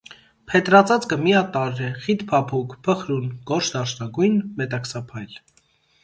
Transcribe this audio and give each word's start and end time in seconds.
Փետրածածկը 0.51 1.17
միատարր 1.25 1.83
է, 1.87 1.89
խիտ 2.05 2.23
փափուկ, 2.31 2.73
փխրուն, 2.87 3.27
գորշ 3.51 3.69
դարչնագույն, 3.75 4.39
մետաքսափայլ։ 4.63 5.37